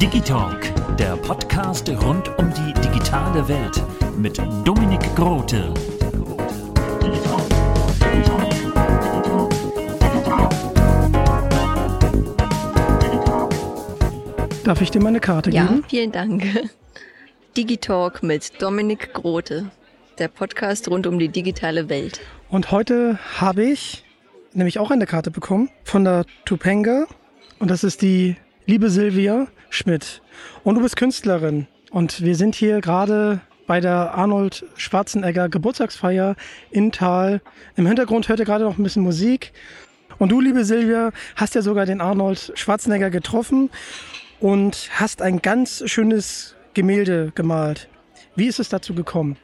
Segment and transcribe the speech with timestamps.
[0.00, 3.82] Digitalk, der Podcast rund um die digitale Welt
[4.18, 5.72] mit Dominik Grote.
[14.64, 15.84] Darf ich dir mal eine Karte Ja, geben?
[15.88, 16.44] vielen Dank.
[17.56, 19.70] Digitalk mit Dominik Grote,
[20.18, 22.20] der Podcast rund um die digitale Welt.
[22.48, 24.04] Und heute habe ich
[24.54, 27.06] nämlich auch eine Karte bekommen von der Tupanga.
[27.58, 28.36] Und das ist die
[28.66, 30.22] liebe Silvia Schmidt.
[30.64, 31.66] Und du bist Künstlerin.
[31.90, 36.36] Und wir sind hier gerade bei der Arnold Schwarzenegger Geburtstagsfeier
[36.70, 37.40] in Tal.
[37.76, 39.52] Im Hintergrund hört ihr gerade noch ein bisschen Musik.
[40.18, 43.70] Und du, liebe Silvia, hast ja sogar den Arnold Schwarzenegger getroffen
[44.40, 47.88] und hast ein ganz schönes Gemälde gemalt.
[48.34, 49.36] Wie ist es dazu gekommen?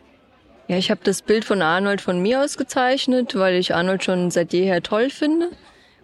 [0.68, 4.30] Ja, ich habe das Bild von Arnold von mir aus gezeichnet, weil ich Arnold schon
[4.30, 5.48] seit jeher toll finde.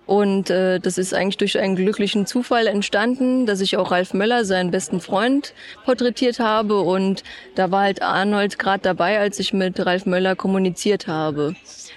[0.07, 4.47] Und äh, das ist eigentlich durch einen glücklichen Zufall entstanden, dass ich auch Ralf Möller,
[4.47, 5.53] seinen besten Freund,
[5.85, 6.81] porträtiert habe.
[6.81, 7.25] Und
[7.57, 11.55] da war halt Arnold gerade dabei, als ich mit Ralf Möller kommuniziert habe.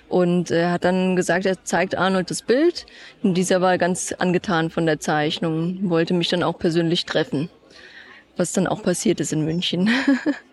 [0.10, 2.86] Und er hat dann gesagt, er zeigt Arnold das Bild.
[3.24, 7.50] Und dieser war ganz angetan von der Zeichnung, wollte mich dann auch persönlich treffen.
[8.36, 9.90] Was dann auch passiert ist in München.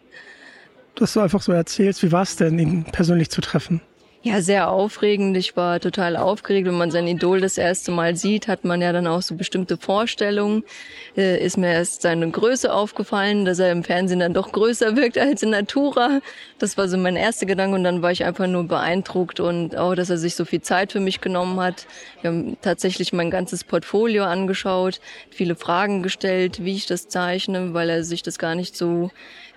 [0.97, 3.81] Dass du einfach so erzählst, wie war es denn, ihn persönlich zu treffen?
[4.27, 5.37] Ja, sehr aufregend.
[5.37, 6.67] Ich war total aufgeregt.
[6.67, 9.77] Wenn man sein Idol das erste Mal sieht, hat man ja dann auch so bestimmte
[9.77, 10.65] Vorstellungen.
[11.15, 15.19] Äh, ist mir erst seine Größe aufgefallen, dass er im Fernsehen dann doch größer wirkt
[15.19, 16.21] als in Natura.
[16.59, 19.95] Das war so mein erster Gedanke und dann war ich einfach nur beeindruckt und auch,
[19.95, 21.87] dass er sich so viel Zeit für mich genommen hat.
[22.23, 27.91] Wir haben tatsächlich mein ganzes Portfolio angeschaut, viele Fragen gestellt, wie ich das zeichne, weil
[27.91, 29.11] er sich das gar nicht so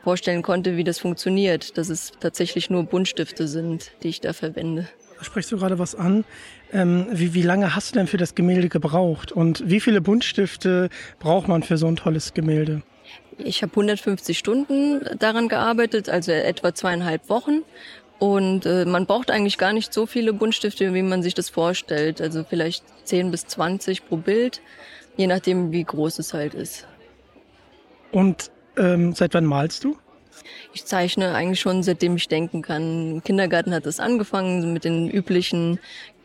[0.03, 4.87] vorstellen konnte, wie das funktioniert, dass es tatsächlich nur Buntstifte sind, die ich da verwende.
[5.17, 6.25] Da sprichst du gerade was an.
[6.71, 9.31] Ähm, wie, wie lange hast du denn für das Gemälde gebraucht?
[9.31, 12.83] Und wie viele Buntstifte braucht man für so ein tolles Gemälde?
[13.37, 17.61] Ich habe 150 Stunden daran gearbeitet, also etwa zweieinhalb Wochen.
[18.19, 22.19] Und äh, man braucht eigentlich gar nicht so viele Buntstifte, wie man sich das vorstellt.
[22.19, 24.61] Also vielleicht 10 bis 20 pro Bild,
[25.17, 26.87] je nachdem, wie groß es halt ist.
[28.11, 29.97] Und ähm, seit wann malst du?
[30.73, 33.11] Ich zeichne eigentlich schon seitdem ich denken kann.
[33.11, 35.79] Im Kindergarten hat es angefangen mit den üblichen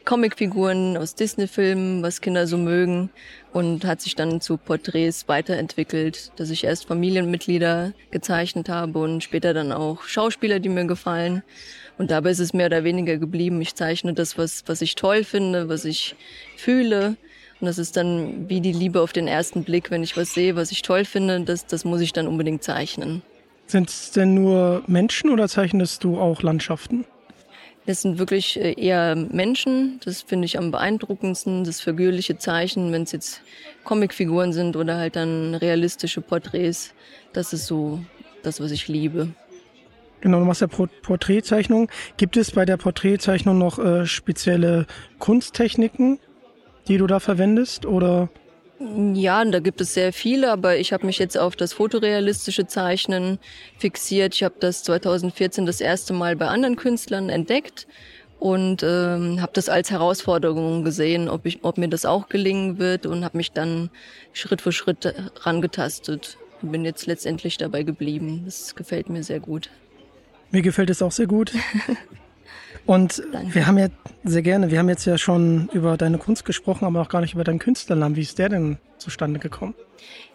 [0.05, 3.11] Comicfiguren aus Disney-Filmen, was Kinder so mögen
[3.53, 9.55] und hat sich dann zu Porträts weiterentwickelt, dass ich erst Familienmitglieder gezeichnet habe und später
[9.55, 11.43] dann auch Schauspieler, die mir gefallen.
[11.99, 13.61] Und dabei ist es mehr oder weniger geblieben.
[13.61, 16.17] Ich zeichne das, was, was ich toll finde, was ich
[16.57, 17.17] fühle.
[17.63, 19.93] Und das ist dann wie die Liebe auf den ersten Blick.
[19.93, 23.23] Wenn ich was sehe, was ich toll finde, das, das muss ich dann unbedingt zeichnen.
[23.69, 27.05] Sind es denn nur Menschen oder zeichnest du auch Landschaften?
[27.87, 30.01] Das sind wirklich äh, eher Menschen.
[30.05, 31.63] Das finde ich am beeindruckendsten.
[31.63, 33.43] Das figürliche Zeichen, wenn es jetzt
[33.85, 36.93] Comicfiguren sind oder halt dann realistische Porträts.
[37.33, 38.01] Das ist so
[38.43, 39.29] das, was ich liebe.
[40.21, 41.89] Genau, du machst ja Porträtzeichnung.
[42.17, 44.87] Gibt es bei der Porträtzeichnung noch äh, spezielle
[45.21, 46.19] Kunsttechniken,
[46.89, 47.87] die du da verwendest?
[47.87, 48.29] Oder?
[49.15, 53.39] Ja, da gibt es sehr viele, aber ich habe mich jetzt auf das fotorealistische Zeichnen
[53.79, 54.35] fixiert.
[54.35, 57.87] Ich habe das 2014 das erste Mal bei anderen Künstlern entdeckt
[58.41, 63.07] und ähm, habe das als Herausforderung gesehen, ob, ich, ob mir das auch gelingen wird
[63.07, 63.89] und habe mich dann
[64.33, 68.43] Schritt für Schritt rangetastet und bin jetzt letztendlich dabei geblieben.
[68.45, 69.71] Das gefällt mir sehr gut.
[70.51, 71.53] Mir gefällt es auch sehr gut.
[72.85, 73.55] Und Danke.
[73.55, 73.89] wir haben ja
[74.25, 77.35] sehr gerne, wir haben jetzt ja schon über deine Kunst gesprochen, aber auch gar nicht
[77.35, 78.17] über deinen Künstlernamen.
[78.17, 79.75] Wie ist der denn zustande gekommen?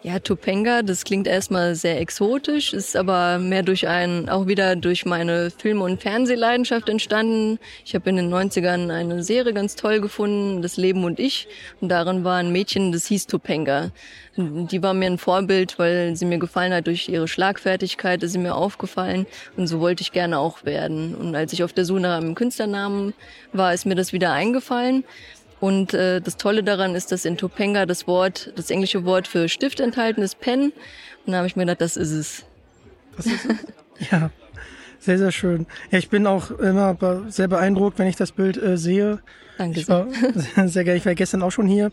[0.04, 5.06] Ja, Topanga, das klingt erstmal sehr exotisch, ist aber mehr durch ein, auch wieder durch
[5.06, 7.60] meine Film- und Fernsehleidenschaft entstanden.
[7.84, 11.48] Ich habe in den 90ern eine Serie ganz toll gefunden, Das Leben und ich.
[11.81, 13.92] Und darin war ein Mädchen, das hieß Topanga.
[14.38, 18.38] Die war mir ein Vorbild, weil sie mir gefallen hat durch ihre Schlagfertigkeit, ist sie
[18.38, 19.25] mir aufgefallen.
[19.58, 21.16] Und so wollte ich gerne auch werden.
[21.16, 23.16] Und als ich auf der Suche nach einem Künstlernamen
[23.52, 25.04] war, ist mir das wieder eingefallen.
[25.59, 29.50] Und äh, das Tolle daran ist, dass in Topanga das Wort, das englische Wort für
[29.50, 30.71] Stift enthalten ist, Pen.
[31.25, 32.45] Und da habe ich mir gedacht, das ist es.
[33.15, 33.57] Das ist es?
[34.12, 34.30] ja,
[35.00, 35.65] sehr, sehr schön.
[35.89, 36.95] Ja, ich bin auch immer
[37.30, 39.19] sehr beeindruckt, wenn ich das Bild äh, sehe.
[39.57, 40.07] Danke ich war
[40.68, 40.98] sehr gerne.
[40.98, 41.92] Ich war gestern auch schon hier.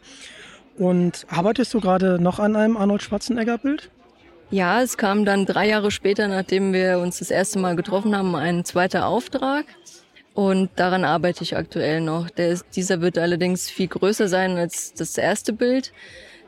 [0.76, 3.90] Und arbeitest du gerade noch an einem Arnold Schwarzenegger-Bild?
[4.50, 8.34] Ja, es kam dann drei Jahre später, nachdem wir uns das erste Mal getroffen haben,
[8.34, 9.64] ein zweiter Auftrag.
[10.35, 12.29] Und daran arbeite ich aktuell noch.
[12.29, 15.93] Der ist, dieser wird allerdings viel größer sein als das erste Bild.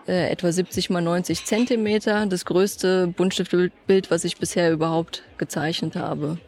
[0.08, 2.26] Äh, etwa 70 mal 90 Zentimeter.
[2.26, 6.38] Das größte Buntstiftbild, was ich bisher überhaupt gezeichnet habe.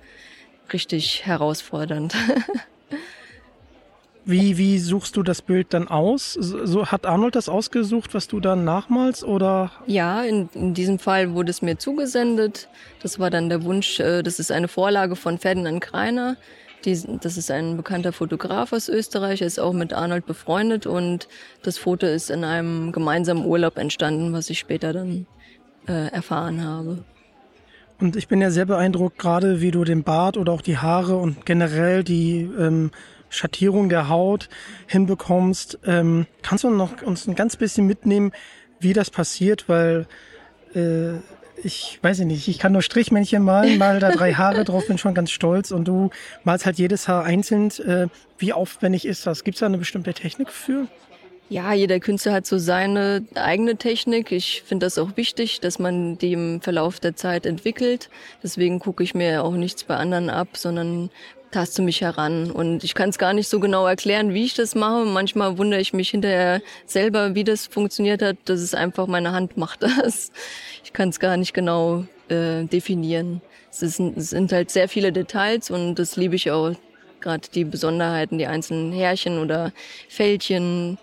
[0.72, 2.14] Richtig herausfordernd.
[4.24, 6.34] Wie, wie suchst du das Bild dann aus?
[6.34, 9.72] So, hat Arnold das ausgesucht, was du dann nachmalst oder?
[9.86, 12.68] Ja, in, in diesem Fall wurde es mir zugesendet.
[13.00, 16.36] Das war dann der Wunsch, äh, das ist eine Vorlage von Ferdinand Kreiner.
[16.84, 21.28] Die, das ist ein bekannter Fotograf aus Österreich, er ist auch mit Arnold befreundet und
[21.62, 25.26] das Foto ist in einem gemeinsamen Urlaub entstanden, was ich später dann
[25.88, 27.04] äh, erfahren habe.
[28.00, 31.16] Und ich bin ja sehr beeindruckt, gerade wie du den Bart oder auch die Haare
[31.16, 32.92] und generell die ähm,
[33.28, 34.48] Schattierung der Haut
[34.86, 35.80] hinbekommst.
[35.84, 38.32] Ähm, kannst du noch uns ein ganz bisschen mitnehmen,
[38.78, 39.68] wie das passiert?
[39.68, 40.06] Weil
[40.74, 41.18] äh,
[41.62, 45.14] ich weiß nicht, ich kann nur Strichmännchen malen, mal da drei Haare drauf, bin schon
[45.14, 46.10] ganz stolz und du
[46.44, 47.70] malst halt jedes Haar einzeln.
[47.86, 48.08] Äh,
[48.38, 49.44] wie aufwendig ist das?
[49.44, 50.86] Gibt es da eine bestimmte Technik für?
[51.50, 54.32] Ja, jeder Künstler hat so seine eigene Technik.
[54.32, 58.10] Ich finde das auch wichtig, dass man die im Verlauf der Zeit entwickelt.
[58.42, 61.08] Deswegen gucke ich mir auch nichts bei anderen ab, sondern
[61.50, 62.50] taste mich heran.
[62.50, 65.04] Und ich kann es gar nicht so genau erklären, wie ich das mache.
[65.04, 68.36] Manchmal wundere ich mich hinterher selber, wie das funktioniert hat.
[68.44, 70.30] Das ist einfach meine Hand macht das.
[70.84, 73.40] Ich kann es gar nicht genau äh, definieren.
[73.70, 76.72] Es, ist, es sind halt sehr viele Details und das liebe ich auch.
[77.20, 79.72] Gerade die Besonderheiten, die einzelnen Härchen oder
[80.08, 80.98] Fältchen,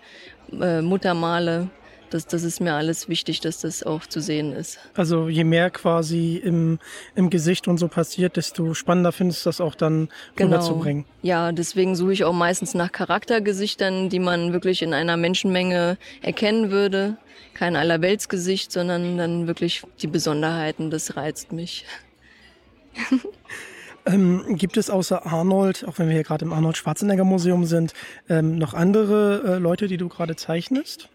[0.50, 1.68] äh, Muttermale
[2.16, 4.78] das, das ist mir alles wichtig, dass das auch zu sehen ist.
[4.94, 6.78] Also je mehr quasi im,
[7.14, 10.56] im Gesicht und so passiert, desto spannender findest du das auch dann genau.
[10.56, 11.04] rüberzubringen.
[11.22, 16.70] Ja, deswegen suche ich auch meistens nach Charaktergesichtern, die man wirklich in einer Menschenmenge erkennen
[16.70, 17.18] würde.
[17.52, 20.90] Kein Allerweltsgesicht, sondern dann wirklich die Besonderheiten.
[20.90, 21.84] Das reizt mich.
[24.08, 27.92] Ähm, gibt es außer Arnold, auch wenn wir hier gerade im Arnold Schwarzenegger Museum sind,
[28.28, 31.08] ähm, noch andere äh, Leute, die du gerade zeichnest?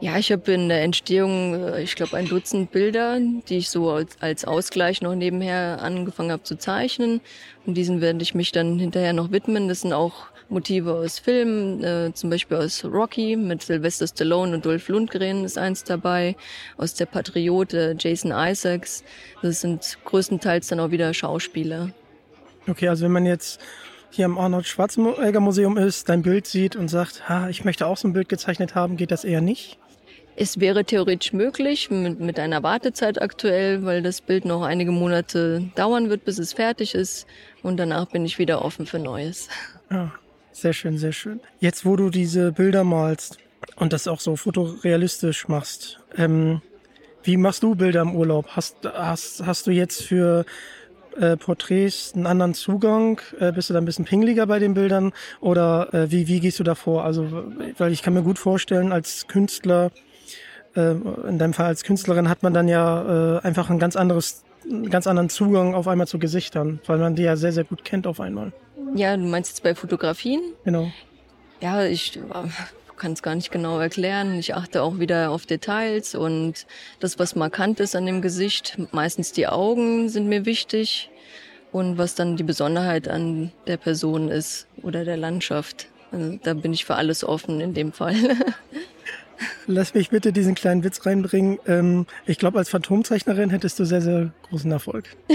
[0.00, 3.18] Ja, ich habe in der Entstehung, äh, ich glaube, ein Dutzend Bilder,
[3.48, 7.20] die ich so als, als Ausgleich noch nebenher angefangen habe zu zeichnen.
[7.66, 9.68] Und diesen werde ich mich dann hinterher noch widmen.
[9.68, 14.66] Das sind auch Motive aus Filmen, äh, zum Beispiel aus Rocky mit Sylvester Stallone und
[14.66, 16.36] Dolph Lundgren ist eins dabei,
[16.76, 19.04] aus der Patriote Jason Isaacs.
[19.42, 21.90] Das sind größtenteils dann auch wieder Schauspieler.
[22.68, 23.60] Okay, also wenn man jetzt
[24.14, 27.96] hier im Arnold Schwarzenegger Museum ist, dein Bild sieht und sagt, ha, ich möchte auch
[27.96, 29.78] so ein Bild gezeichnet haben, geht das eher nicht?
[30.36, 35.70] Es wäre theoretisch möglich mit, mit einer Wartezeit aktuell, weil das Bild noch einige Monate
[35.74, 37.26] dauern wird, bis es fertig ist.
[37.62, 39.48] Und danach bin ich wieder offen für Neues.
[39.90, 40.12] Ja,
[40.52, 41.40] sehr schön, sehr schön.
[41.60, 43.38] Jetzt, wo du diese Bilder malst
[43.76, 46.62] und das auch so fotorealistisch machst, ähm,
[47.22, 48.48] wie machst du Bilder im Urlaub?
[48.48, 50.44] Hast, hast, hast du jetzt für
[51.20, 53.20] äh, Porträts einen anderen Zugang?
[53.38, 55.12] Äh, bist du da ein bisschen pingeliger bei den Bildern?
[55.40, 57.04] Oder äh, wie, wie gehst du da vor?
[57.04, 57.44] Also,
[57.78, 59.90] weil ich kann mir gut vorstellen, als Künstler,
[60.76, 60.92] äh,
[61.28, 64.90] in deinem Fall als Künstlerin, hat man dann ja äh, einfach ein ganz anderes, einen
[64.90, 68.06] ganz anderen Zugang auf einmal zu Gesichtern, weil man die ja sehr, sehr gut kennt
[68.06, 68.52] auf einmal.
[68.94, 70.40] Ja, du meinst jetzt bei Fotografien?
[70.64, 70.90] Genau.
[71.60, 72.18] Ja, ich
[72.96, 74.38] kann es gar nicht genau erklären.
[74.38, 76.66] Ich achte auch wieder auf Details und
[77.00, 81.10] das, was markant ist an dem Gesicht, meistens die Augen sind mir wichtig
[81.72, 85.88] und was dann die Besonderheit an der Person ist oder der Landschaft.
[86.12, 88.14] Also da bin ich für alles offen in dem Fall.
[89.66, 91.58] Lass mich bitte diesen kleinen Witz reinbringen.
[91.66, 95.04] Ähm, ich glaube, als Phantomzeichnerin hättest du sehr, sehr großen Erfolg.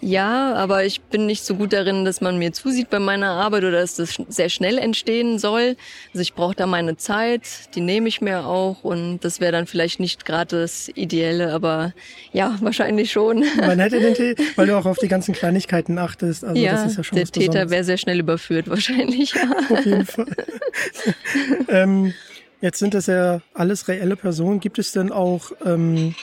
[0.00, 3.64] Ja, aber ich bin nicht so gut darin, dass man mir zusieht bei meiner Arbeit
[3.64, 5.76] oder dass das sehr schnell entstehen soll.
[6.12, 9.66] Also ich brauche da meine Zeit, die nehme ich mir auch und das wäre dann
[9.66, 11.94] vielleicht nicht gerade das Ideelle, aber
[12.32, 13.44] ja, wahrscheinlich schon.
[13.56, 16.44] Man hätte den Tee, weil du auch auf die ganzen Kleinigkeiten achtest.
[16.44, 19.34] Also ja, das ist ja schon der Täter wäre sehr schnell überführt wahrscheinlich.
[19.70, 20.36] auf jeden Fall.
[21.68, 22.14] ähm,
[22.60, 24.60] Jetzt sind das ja alles reelle Personen.
[24.60, 26.14] Gibt es denn auch ähm,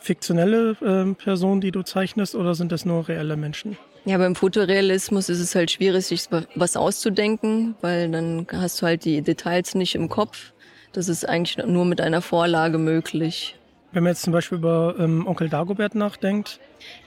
[0.00, 3.76] fiktionelle ähm, Personen, die du zeichnest, oder sind das nur reelle Menschen?
[4.04, 6.24] Ja, beim Fotorealismus ist es halt schwierig, sich
[6.56, 10.52] was auszudenken, weil dann hast du halt die Details nicht im Kopf.
[10.92, 13.56] Das ist eigentlich nur mit einer Vorlage möglich.
[13.92, 16.58] Wenn man jetzt zum Beispiel über ähm, Onkel Dagobert nachdenkt.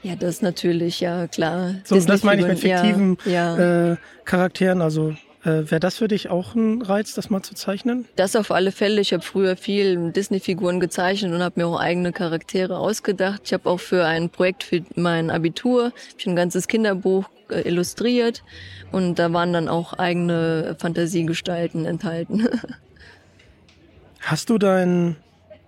[0.04, 1.76] Ja, das natürlich, ja klar.
[1.84, 3.92] So, das meine ich mit fiktiven ja, ja.
[3.92, 8.06] Äh, Charakteren, also äh, Wäre das für dich auch ein Reiz, das mal zu zeichnen?
[8.16, 9.00] Das auf alle Fälle.
[9.02, 13.42] Ich habe früher viel Disney-Figuren gezeichnet und habe mir auch eigene Charaktere ausgedacht.
[13.46, 15.92] Ich habe auch für ein Projekt für mein Abitur
[16.26, 18.44] ein ganzes Kinderbuch äh, illustriert
[18.92, 22.48] und da waren dann auch eigene Fantasiegestalten enthalten.
[24.22, 25.18] Hast du dein,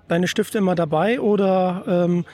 [0.07, 2.25] deine Stifte immer dabei oder ähm,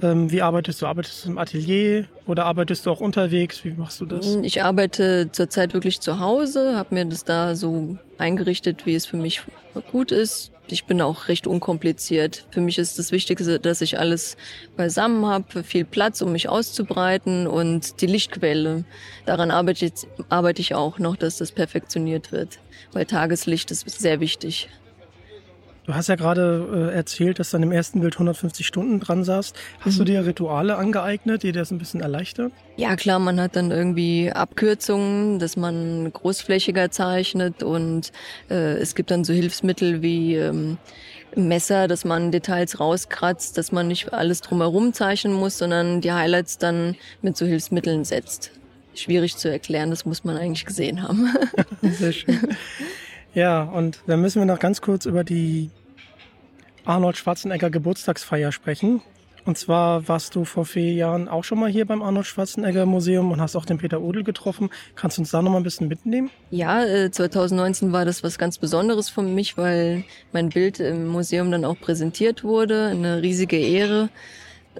[0.00, 0.86] ähm, wie arbeitest du?
[0.86, 3.64] Arbeitest du im Atelier oder arbeitest du auch unterwegs?
[3.64, 4.36] Wie machst du das?
[4.42, 9.16] Ich arbeite zurzeit wirklich zu Hause, habe mir das da so eingerichtet, wie es für
[9.16, 9.42] mich
[9.90, 10.52] gut ist.
[10.68, 12.46] Ich bin auch recht unkompliziert.
[12.50, 14.36] Für mich ist das Wichtigste, dass ich alles
[14.76, 18.84] beisammen habe, viel Platz, um mich auszubreiten und die Lichtquelle.
[19.26, 19.92] Daran arbeite ich,
[20.28, 22.60] arbeite ich auch noch, dass das perfektioniert wird,
[22.92, 24.68] weil Tageslicht ist sehr wichtig.
[25.92, 29.24] Du hast ja gerade äh, erzählt, dass du an dem ersten Bild 150 Stunden dran
[29.24, 29.54] saßt.
[29.80, 29.98] Hast mhm.
[29.98, 32.50] du dir Rituale angeeignet, die das ein bisschen erleichtern?
[32.78, 38.10] Ja, klar, man hat dann irgendwie Abkürzungen, dass man großflächiger zeichnet und
[38.48, 40.78] äh, es gibt dann so Hilfsmittel wie ähm,
[41.36, 46.56] Messer, dass man Details rauskratzt, dass man nicht alles drumherum zeichnen muss, sondern die Highlights
[46.56, 48.50] dann mit so Hilfsmitteln setzt.
[48.94, 51.28] Schwierig zu erklären, das muss man eigentlich gesehen haben.
[51.82, 52.40] Sehr schön.
[53.34, 55.70] Ja, und dann müssen wir noch ganz kurz über die
[56.84, 59.02] Arnold Schwarzenegger Geburtstagsfeier sprechen.
[59.44, 63.32] Und zwar warst du vor vier Jahren auch schon mal hier beim Arnold Schwarzenegger Museum
[63.32, 64.70] und hast auch den Peter Odel getroffen.
[64.94, 66.30] Kannst du uns da noch mal ein bisschen mitnehmen?
[66.50, 71.50] Ja, 2019 äh, war das was ganz Besonderes für mich, weil mein Bild im Museum
[71.50, 72.86] dann auch präsentiert wurde.
[72.86, 74.10] Eine riesige Ehre.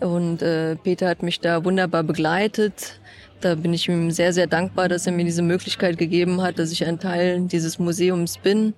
[0.01, 3.01] Und äh, Peter hat mich da wunderbar begleitet
[3.45, 6.73] da bin ich ihm sehr, sehr dankbar, dass er mir diese Möglichkeit gegeben hat, dass
[6.73, 8.75] ich ein Teil dieses Museums bin.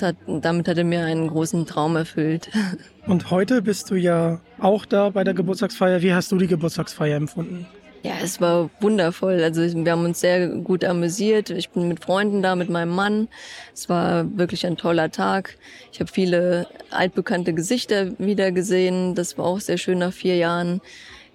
[0.00, 2.50] Hat, damit hat er mir einen großen Traum erfüllt.
[3.06, 6.02] Und heute bist du ja auch da bei der Geburtstagsfeier.
[6.02, 7.66] Wie hast du die Geburtstagsfeier empfunden?
[8.02, 9.42] Ja, es war wundervoll.
[9.42, 11.50] Also wir haben uns sehr gut amüsiert.
[11.50, 13.28] Ich bin mit Freunden da, mit meinem Mann.
[13.74, 15.58] Es war wirklich ein toller Tag.
[15.92, 19.14] Ich habe viele altbekannte Gesichter wiedergesehen.
[19.14, 20.80] Das war auch sehr schön nach vier Jahren.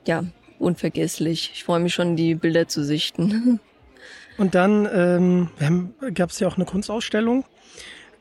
[0.07, 0.23] Ja,
[0.59, 1.51] unvergesslich.
[1.53, 3.59] Ich freue mich schon, die Bilder zu sichten.
[4.37, 5.49] Und dann ähm,
[6.13, 7.45] gab es ja auch eine Kunstausstellung.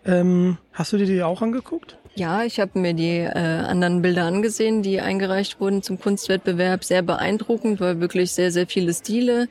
[0.07, 1.99] Ähm, hast du dir die auch angeguckt?
[2.17, 6.85] Ja, ich habe mir die äh, anderen Bilder angesehen, die eingereicht wurden zum Kunstwettbewerb.
[6.85, 9.49] Sehr beeindruckend, weil wirklich sehr, sehr viele Stile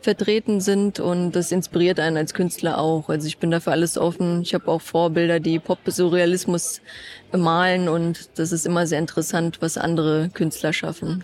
[0.00, 3.10] vertreten sind und das inspiriert einen als Künstler auch.
[3.10, 4.40] Also ich bin dafür alles offen.
[4.40, 6.80] Ich habe auch Vorbilder, die Pop-Surrealismus
[7.32, 11.22] malen und das ist immer sehr interessant, was andere Künstler schaffen.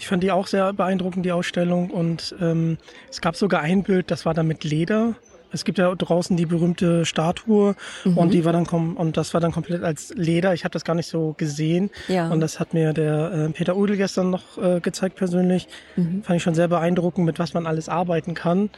[0.00, 1.90] Ich fand die auch sehr beeindruckend, die Ausstellung.
[1.90, 2.78] Und ähm,
[3.10, 5.14] es gab sogar ein Bild, das war dann mit Leder.
[5.52, 8.16] Es gibt ja draußen die berühmte Statue mhm.
[8.16, 10.54] und die war dann kom und das war dann komplett als Leder.
[10.54, 12.28] Ich habe das gar nicht so gesehen ja.
[12.30, 15.68] und das hat mir der äh, Peter Udel gestern noch äh, gezeigt persönlich.
[15.96, 16.22] Mhm.
[16.22, 18.70] Fand ich schon sehr beeindruckend, mit was man alles arbeiten kann.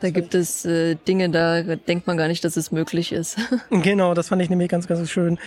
[0.00, 3.38] Da gibt es äh, Dinge, da denkt man gar nicht, dass es möglich ist.
[3.70, 5.38] genau, das fand ich nämlich ganz, ganz schön,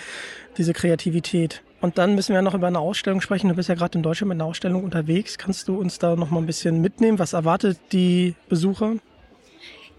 [0.57, 1.61] diese Kreativität.
[1.83, 3.49] Und dann müssen wir noch über eine Ausstellung sprechen.
[3.49, 5.37] Du bist ja gerade in Deutschland mit einer Ausstellung unterwegs.
[5.37, 7.19] Kannst du uns da noch mal ein bisschen mitnehmen?
[7.19, 8.95] Was erwartet die Besucher?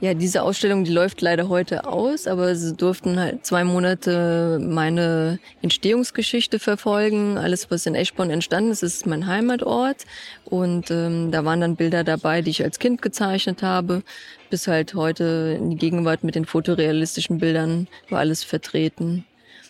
[0.00, 5.38] Ja, diese Ausstellung, die läuft leider heute aus, aber sie durften halt zwei Monate meine
[5.60, 7.36] Entstehungsgeschichte verfolgen.
[7.36, 10.06] Alles, was in Eschborn entstanden ist, ist mein Heimatort.
[10.46, 14.02] Und ähm, da waren dann Bilder dabei, die ich als Kind gezeichnet habe.
[14.48, 19.26] Bis halt heute in die Gegenwart mit den fotorealistischen Bildern war alles vertreten.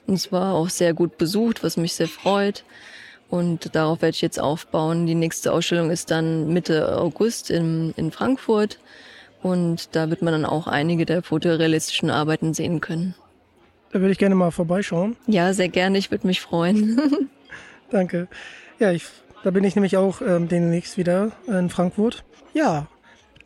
[0.07, 2.65] Und es war auch sehr gut besucht, was mich sehr freut.
[3.31, 5.07] Und darauf werde ich jetzt aufbauen.
[5.07, 8.79] Die nächste Ausstellung ist dann Mitte August in, in Frankfurt.
[9.43, 13.15] Und da wird man dann auch einige der fotorealistischen Arbeiten sehen können.
[13.93, 15.17] Da würde ich gerne mal vorbeischauen.
[15.27, 15.99] Ja, sehr gerne.
[15.99, 17.29] Ich würde mich freuen.
[17.91, 18.29] Danke.
[18.79, 19.05] Ja, ich,
[19.43, 22.25] da bin ich nämlich auch ähm, demnächst wieder in Frankfurt.
[22.55, 22.89] Ja,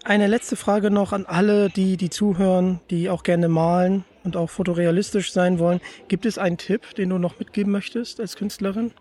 [0.05, 4.51] eine letzte Frage noch an alle, die, die zuhören, die auch gerne malen und auch
[4.51, 5.81] fotorealistisch sein wollen.
[6.09, 8.93] Gibt es einen Tipp, den du noch mitgeben möchtest als Künstlerin?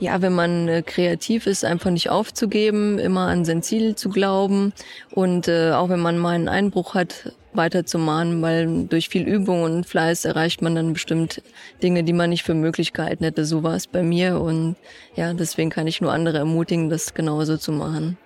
[0.00, 4.72] Ja, wenn man äh, kreativ ist, einfach nicht aufzugeben, immer an sein Ziel zu glauben
[5.12, 9.86] und äh, auch wenn man mal einen Einbruch hat, weiterzumahnen, weil durch viel Übung und
[9.86, 11.40] Fleiß erreicht man dann bestimmt
[11.80, 13.44] Dinge, die man nicht für möglich gehalten hätte.
[13.44, 14.74] So war es bei mir und
[15.14, 18.18] ja, deswegen kann ich nur andere ermutigen, das genauso zu machen.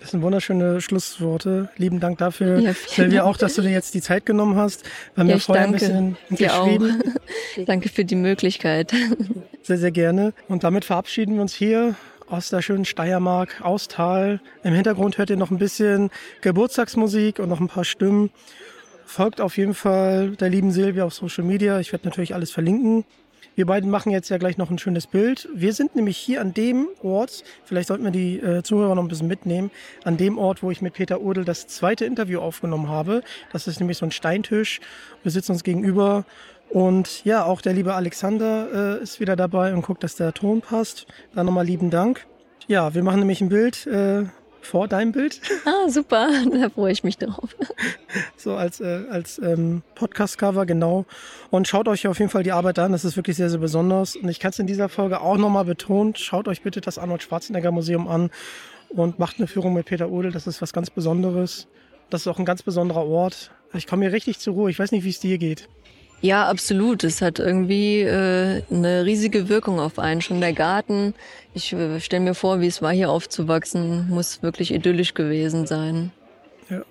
[0.00, 1.68] Das sind wunderschöne Schlussworte.
[1.76, 4.82] Lieben Dank dafür, ja, Silvia, auch, dass du dir jetzt die Zeit genommen hast.
[5.14, 5.86] Wir haben ja, ja vorher danke.
[5.86, 7.02] ein bisschen geschrieben.
[7.66, 8.92] danke für die Möglichkeit.
[9.62, 10.32] Sehr, sehr gerne.
[10.48, 11.94] Und damit verabschieden wir uns hier
[12.28, 14.40] aus der schönen Steiermark, aus Tal.
[14.64, 18.30] Im Hintergrund hört ihr noch ein bisschen Geburtstagsmusik und noch ein paar Stimmen.
[19.04, 21.78] Folgt auf jeden Fall der lieben Silvia auf Social Media.
[21.78, 23.04] Ich werde natürlich alles verlinken.
[23.54, 25.48] Wir beiden machen jetzt ja gleich noch ein schönes Bild.
[25.54, 29.08] Wir sind nämlich hier an dem Ort, vielleicht sollten wir die äh, Zuhörer noch ein
[29.08, 29.70] bisschen mitnehmen,
[30.04, 33.22] an dem Ort, wo ich mit Peter Urdel das zweite Interview aufgenommen habe.
[33.52, 34.80] Das ist nämlich so ein Steintisch.
[35.22, 36.24] Wir sitzen uns gegenüber
[36.70, 40.60] und ja, auch der liebe Alexander äh, ist wieder dabei und guckt, dass der Ton
[40.60, 41.06] passt.
[41.34, 42.26] Dann nochmal lieben Dank.
[42.68, 44.24] Ja, wir machen nämlich ein Bild äh,
[44.62, 45.40] vor deinem Bild.
[45.64, 47.56] Ah, super, da freue ich mich drauf.
[48.36, 51.06] So als, äh, als ähm, Podcast-Cover, genau.
[51.50, 54.16] Und schaut euch auf jeden Fall die Arbeit an, das ist wirklich sehr, sehr besonders.
[54.16, 57.22] Und ich kann es in dieser Folge auch nochmal betonen, schaut euch bitte das Arnold
[57.22, 58.30] Schwarzenegger Museum an
[58.90, 61.68] und macht eine Führung mit Peter Odel, das ist was ganz Besonderes.
[62.10, 63.52] Das ist auch ein ganz besonderer Ort.
[63.72, 65.68] Ich komme hier richtig zur Ruhe, ich weiß nicht, wie es dir geht.
[66.20, 67.02] Ja, absolut.
[67.04, 70.20] Es hat irgendwie äh, eine riesige Wirkung auf einen.
[70.20, 71.14] Schon der Garten.
[71.54, 74.08] Ich äh, stelle mir vor, wie es war, hier aufzuwachsen.
[74.10, 76.12] Muss wirklich idyllisch gewesen sein.
[76.68, 76.82] Ja,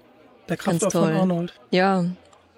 [0.48, 1.54] der Kraftort von Arnold.
[1.72, 2.06] Ja,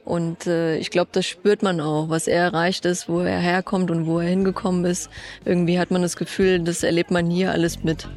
[0.05, 3.91] und äh, ich glaube, das spürt man auch, was er erreicht ist, wo er herkommt
[3.91, 5.09] und wo er hingekommen ist.
[5.45, 8.07] Irgendwie hat man das Gefühl, das erlebt man hier alles mit.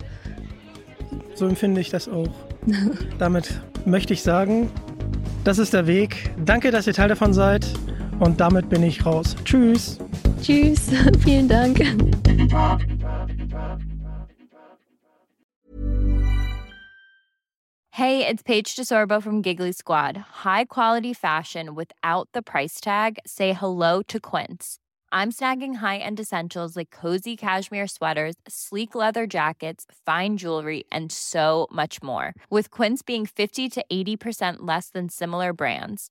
[1.35, 2.29] So empfinde ich das auch.
[3.19, 4.71] Damit möchte ich sagen,
[5.45, 6.31] das ist der Weg.
[6.43, 7.67] Danke, dass ihr Teil davon seid.
[8.21, 9.35] Und damit bin ich raus.
[9.45, 9.99] Tschüss.
[10.41, 10.91] Tschüss.
[11.21, 11.79] Vielen Dank.
[17.91, 20.17] Hey, it's Paige DeSorbo from Giggly Squad.
[20.45, 23.19] High quality fashion without the price tag.
[23.25, 24.79] Say hello to Quince.
[25.13, 31.69] I'm snagging high-end essentials like cozy cashmere sweaters, sleek leather jackets, fine jewelry, and so
[31.71, 32.35] much more.
[32.51, 36.11] With Quince being 50 to 80% less than similar brands